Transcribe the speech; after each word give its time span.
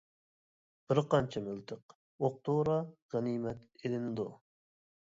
بىر 0.93 1.01
قانچە 1.11 1.43
مىلتىق، 1.49 1.95
ئوق-دورا 1.99 2.81
غەنىيمەت 3.15 3.65
ئېلىنىدۇ. 3.85 4.31